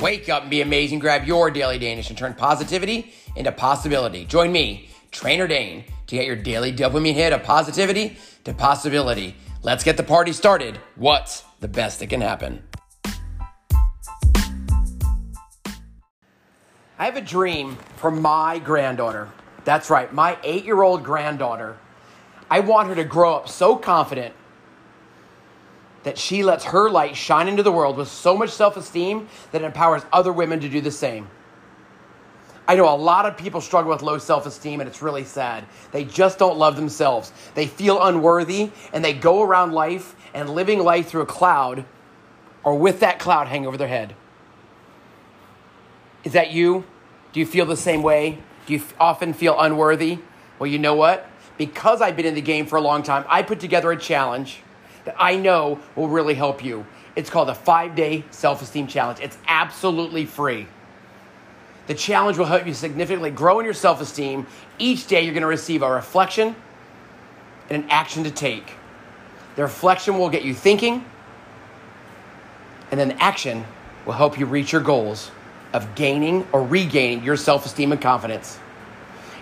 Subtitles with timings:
[0.00, 1.00] Wake up and be amazing.
[1.00, 4.24] Grab your daily Danish and turn positivity into possibility.
[4.24, 9.34] Join me, Trainer Dane, to get your daily dopamine hit of positivity to possibility.
[9.62, 10.78] Let's get the party started.
[10.94, 12.62] What's the best that can happen?
[17.00, 19.28] I have a dream for my granddaughter.
[19.64, 21.76] That's right, my eight year old granddaughter.
[22.50, 24.34] I want her to grow up so confident
[26.04, 29.62] that she lets her light shine into the world with so much self esteem that
[29.62, 31.28] it empowers other women to do the same.
[32.68, 35.64] I know a lot of people struggle with low self esteem, and it's really sad.
[35.90, 37.32] They just don't love themselves.
[37.54, 41.86] They feel unworthy, and they go around life and living life through a cloud
[42.62, 44.14] or with that cloud hanging over their head.
[46.24, 46.84] Is that you?
[47.32, 48.38] Do you feel the same way?
[48.66, 50.18] Do you often feel unworthy?
[50.58, 51.26] Well, you know what?
[51.56, 54.60] Because I've been in the game for a long time, I put together a challenge
[55.08, 56.84] that I know will really help you.
[57.16, 59.20] It's called the five day self esteem challenge.
[59.20, 60.66] It's absolutely free.
[61.86, 64.46] The challenge will help you significantly grow in your self esteem.
[64.78, 66.54] Each day, you're going to receive a reflection
[67.70, 68.74] and an action to take.
[69.56, 71.02] The reflection will get you thinking,
[72.90, 73.64] and then the action
[74.04, 75.30] will help you reach your goals
[75.72, 78.58] of gaining or regaining your self esteem and confidence.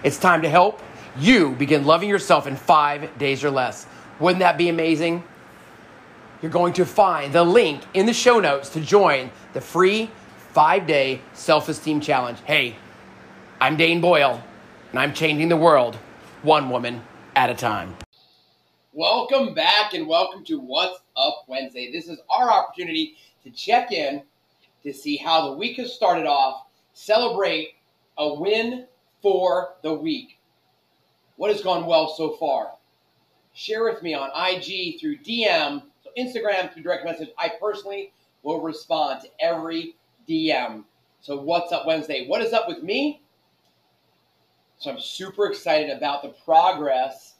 [0.04, 0.80] It's time to help
[1.18, 3.84] you begin loving yourself in five days or less.
[4.20, 5.24] Wouldn't that be amazing?
[6.46, 10.12] You're going to find the link in the show notes to join the free
[10.52, 12.38] five day self esteem challenge.
[12.44, 12.76] Hey,
[13.60, 14.40] I'm Dane Boyle,
[14.90, 15.96] and I'm changing the world
[16.42, 17.02] one woman
[17.34, 17.96] at a time.
[18.92, 21.90] Welcome back, and welcome to What's Up Wednesday.
[21.90, 24.22] This is our opportunity to check in
[24.84, 27.70] to see how the week has started off, celebrate
[28.18, 28.86] a win
[29.20, 30.38] for the week.
[31.38, 32.70] What has gone well so far?
[33.52, 35.82] Share with me on IG through DM,
[36.16, 37.30] Instagram through direct message.
[37.38, 39.96] I personally will respond to every
[40.28, 40.84] DM.
[41.20, 42.26] So, what's up Wednesday?
[42.26, 43.22] What is up with me?
[44.78, 47.34] So, I'm super excited about the progress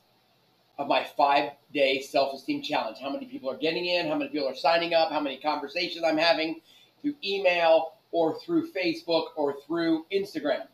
[0.78, 2.98] of my five day self esteem challenge.
[3.00, 4.08] How many people are getting in?
[4.08, 5.10] How many people are signing up?
[5.10, 6.60] How many conversations I'm having
[7.00, 10.66] through email or through Facebook or through Instagram.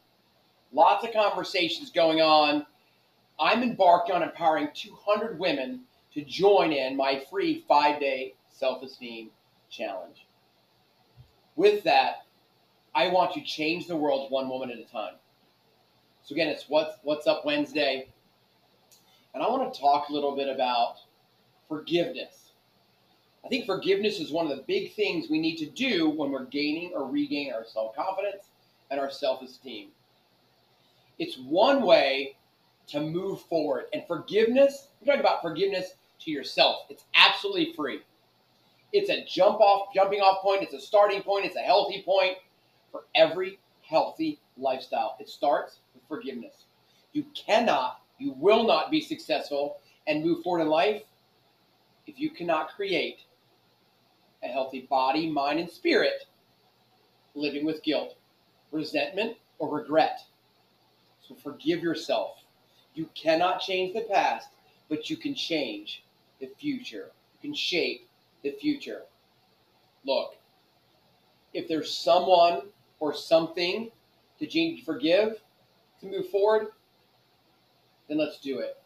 [0.73, 2.67] Lots of conversations going on.
[3.41, 5.81] I'm embarked on empowering 200 women
[6.15, 9.31] to join in my free five day self esteem
[9.71, 10.27] challenge.
[11.57, 12.27] With that,
[12.95, 15.15] I want to change the world one woman at a time.
[16.23, 18.09] So again, it's what's what's up Wednesday,
[19.35, 20.97] and I want to talk a little bit about
[21.69, 22.53] forgiveness.
[23.45, 26.45] I think forgiveness is one of the big things we need to do when we're
[26.45, 28.45] gaining or regaining our self confidence
[28.91, 29.89] and our self esteem.
[31.19, 32.37] It's one way
[32.89, 33.85] to move forward.
[33.93, 36.87] And forgiveness, we're talking about forgiveness to yourself.
[36.89, 38.01] It's absolutely free.
[38.93, 40.63] It's a jump off, jumping off point.
[40.63, 41.47] It's a starting point.
[41.47, 42.37] It's a healthy point
[42.91, 45.17] for every healthy lifestyle.
[45.19, 46.67] It starts with forgiveness.
[47.13, 51.03] You cannot, you will not be successful and move forward in life
[52.07, 53.21] if you cannot create
[54.43, 56.27] a healthy body, mind, and spirit
[57.35, 58.17] living with guilt,
[58.71, 60.21] resentment, or regret.
[61.27, 62.42] So forgive yourself.
[62.95, 64.49] You cannot change the past,
[64.89, 66.05] but you can change
[66.41, 67.11] the future.
[67.35, 68.09] You can shape
[68.43, 69.03] the future.
[70.05, 70.37] Look,
[71.55, 72.63] if there's someone
[73.01, 73.91] or something
[74.41, 75.41] that you need to forgive
[76.01, 76.69] to move forward,
[78.09, 78.77] then let's do it.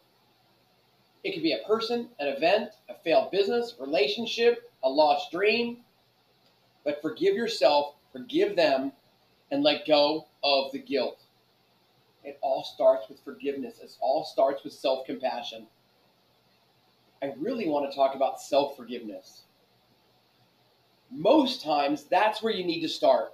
[1.23, 5.77] It could be a person, an event, a failed business, relationship, a lost dream.
[6.85, 8.93] But forgive yourself, forgive them,
[9.51, 11.19] and let go of the guilt.
[12.27, 13.79] It all starts with forgiveness.
[13.79, 15.65] It all starts with self compassion.
[17.23, 19.43] I really want to talk about self forgiveness.
[21.09, 23.33] Most times, that's where you need to start.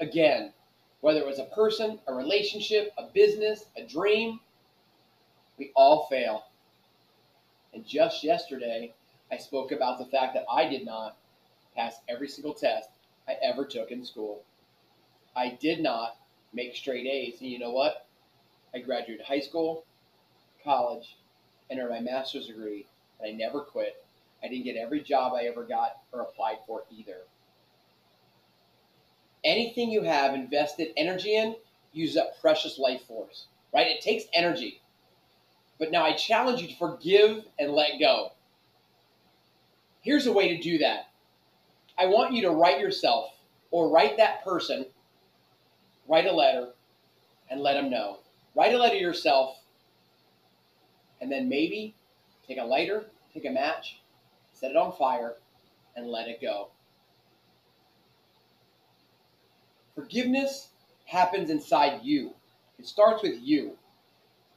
[0.00, 0.54] Again,
[1.02, 4.40] whether it was a person, a relationship, a business, a dream,
[5.58, 6.46] we all fail.
[7.74, 8.94] And just yesterday,
[9.30, 11.18] I spoke about the fact that I did not
[11.76, 12.88] pass every single test
[13.28, 14.42] I ever took in school.
[15.36, 16.16] I did not
[16.54, 17.42] make straight A's.
[17.42, 18.05] And you know what?
[18.76, 19.86] I graduated high school,
[20.62, 21.16] college,
[21.70, 22.86] and earned my master's degree,
[23.18, 24.04] and I never quit.
[24.44, 27.20] I didn't get every job I ever got or applied for either.
[29.44, 31.56] Anything you have invested energy in,
[31.94, 33.86] use up precious life force, right?
[33.86, 34.82] It takes energy.
[35.78, 38.32] But now I challenge you to forgive and let go.
[40.02, 41.08] Here's a way to do that.
[41.96, 43.30] I want you to write yourself
[43.70, 44.84] or write that person,
[46.06, 46.68] write a letter,
[47.48, 48.18] and let them know.
[48.56, 49.58] Write a letter to yourself,
[51.20, 51.94] and then maybe
[52.48, 53.04] take a lighter,
[53.34, 54.00] take a match,
[54.52, 55.34] set it on fire,
[55.94, 56.70] and let it go.
[59.94, 60.70] Forgiveness
[61.04, 62.34] happens inside you.
[62.78, 63.76] It starts with you.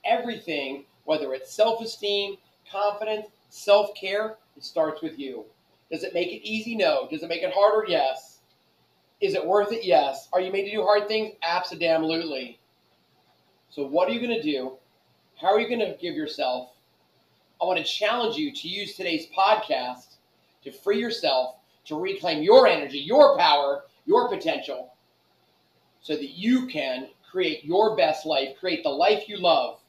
[0.06, 2.38] Everything, whether it's self esteem,
[2.72, 5.45] confidence, self care, it starts with you.
[5.92, 6.75] Does it make it easy?
[6.75, 7.07] No.
[7.12, 7.86] Does it make it harder?
[7.90, 8.40] Yes.
[9.19, 9.84] Is it worth it?
[9.84, 10.30] Yes.
[10.31, 11.34] Are you made to do hard things?
[11.44, 12.58] Absolutely.
[13.69, 14.77] So, what are you going to do?
[15.39, 16.71] How are you going to give yourself?
[17.62, 20.16] I want to challenge you to use today's podcast
[20.63, 21.56] to free yourself,
[21.86, 24.94] to reclaim your energy, your power, your potential,
[26.01, 29.80] so that you can create your best life, create the life you love.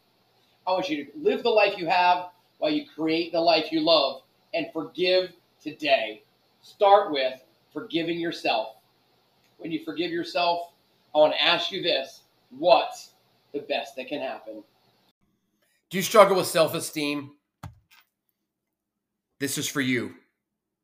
[0.67, 2.27] I want you to live the life you have
[2.59, 4.23] while you create the life you love
[4.53, 5.33] and forgive
[5.63, 6.23] today.
[6.61, 7.43] Start with
[7.73, 8.77] forgiving yourself.
[9.59, 10.73] When you forgive yourself,
[11.15, 12.23] I want to ask you this
[12.59, 13.15] what's
[13.53, 14.63] the best that can happen?
[15.91, 17.33] Do you struggle with self esteem?
[19.39, 20.15] This is for you.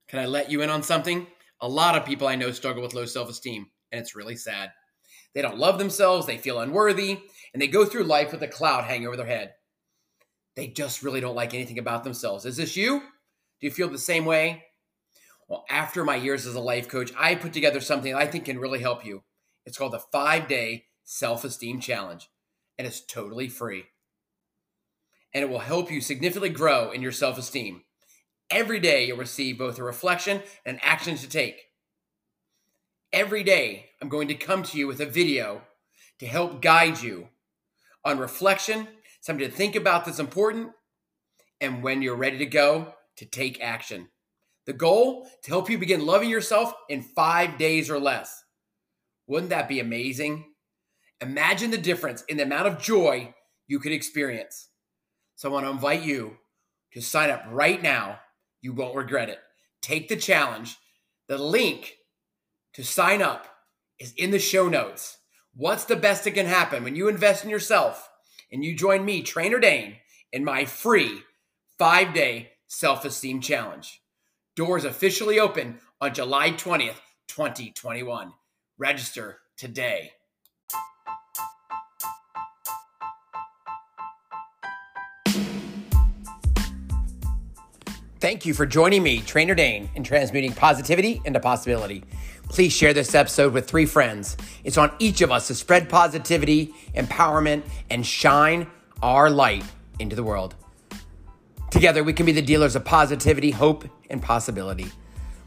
[0.09, 1.27] Can I let you in on something?
[1.61, 4.71] A lot of people I know struggle with low self esteem, and it's really sad.
[5.35, 7.19] They don't love themselves, they feel unworthy,
[7.53, 9.53] and they go through life with a cloud hanging over their head.
[10.55, 12.47] They just really don't like anything about themselves.
[12.47, 13.01] Is this you?
[13.01, 14.65] Do you feel the same way?
[15.49, 18.59] Well, after my years as a life coach, I put together something I think can
[18.59, 19.23] really help you.
[19.65, 22.29] It's called the five day self esteem challenge,
[22.79, 23.85] and it's totally free.
[25.35, 27.83] And it will help you significantly grow in your self esteem.
[28.51, 31.67] Every day, you'll receive both a reflection and action to take.
[33.13, 35.63] Every day, I'm going to come to you with a video
[36.19, 37.29] to help guide you
[38.05, 38.89] on reflection,
[39.21, 40.71] something to think about that's important,
[41.61, 44.09] and when you're ready to go, to take action.
[44.67, 48.45] The goal to help you begin loving yourself in five days or less.
[49.27, 50.45] Wouldn't that be amazing?
[51.21, 53.35] Imagine the difference in the amount of joy
[53.67, 54.69] you could experience.
[55.37, 56.37] So I want to invite you
[56.93, 58.21] to sign up right now.
[58.61, 59.39] You won't regret it.
[59.83, 60.77] Take the challenge.
[61.29, 61.97] The link
[62.75, 63.47] to sign up
[63.99, 65.19] is in the show notes.
[65.55, 68.09] What's the best that can happen when you invest in yourself
[68.53, 69.97] and you join me, Trainer Dane,
[70.33, 71.21] in my free
[71.79, 74.03] five day self esteem challenge?
[74.55, 78.33] Doors officially open on July 20th, 2021.
[78.79, 80.13] Register today.
[88.27, 92.03] Thank you for joining me, Trainer Dane, in transmuting positivity into possibility.
[92.49, 94.37] Please share this episode with three friends.
[94.65, 98.67] It's on each of us to spread positivity, empowerment, and shine
[99.01, 99.63] our light
[100.01, 100.57] into the world.
[101.71, 104.91] Together, we can be the dealers of positivity, hope, and possibility.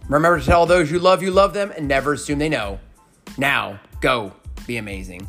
[0.07, 2.79] Remember to tell those you love you love them and never assume they know.
[3.37, 4.31] Now, go
[4.67, 5.27] be amazing.